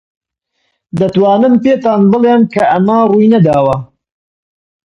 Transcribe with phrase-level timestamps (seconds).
[0.99, 3.75] دەتوانم پێتان بڵێم کە ئەمە ڕووی نەداوە.